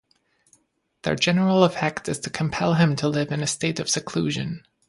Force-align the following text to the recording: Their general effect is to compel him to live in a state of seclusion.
Their 1.03 1.15
general 1.15 1.63
effect 1.63 2.09
is 2.09 2.17
to 2.21 2.31
compel 2.31 2.73
him 2.73 2.95
to 2.95 3.07
live 3.07 3.31
in 3.31 3.43
a 3.43 3.45
state 3.45 3.79
of 3.79 3.87
seclusion. 3.87 4.65